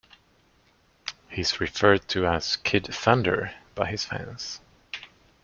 He 1.29 1.41
is 1.41 1.59
referred 1.61 2.07
to 2.07 2.25
as 2.25 2.55
"Kid 2.55 2.87
Thunder" 2.87 3.53
by 3.75 3.85
his 3.91 4.03
fans. 4.03 4.59